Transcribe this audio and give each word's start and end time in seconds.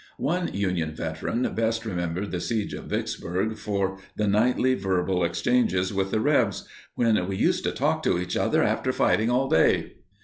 One 0.17 0.51
Union 0.51 0.95
veteran 0.95 1.43
best 1.53 1.85
remembered 1.85 2.31
the 2.31 2.39
siege 2.41 2.73
of 2.73 2.85
Vicksburg 2.85 3.55
for 3.55 3.99
the 4.15 4.25
nightly 4.27 4.73
verbal 4.73 5.23
exchanges 5.23 5.93
with 5.93 6.09
the 6.09 6.19
"Rebs" 6.19 6.67
when 6.95 7.27
"we 7.27 7.35
used 7.35 7.63
to 7.65 7.71
talk 7.71 8.01
to 8.01 8.17
each 8.17 8.35
other 8.35 8.63
after 8.63 8.91
fighting 8.91 9.29
all 9.29 9.47
day." 9.47 9.97